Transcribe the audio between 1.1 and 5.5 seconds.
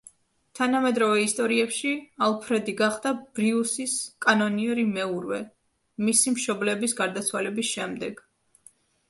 ისტორიებში ალფრედი გახდა ბრიუსის კანონიერი მეურვე,